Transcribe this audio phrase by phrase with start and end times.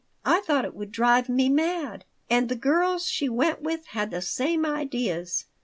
[0.25, 2.05] I thought it would drive me mad.
[2.27, 5.45] And the girls she went with had the same ideas.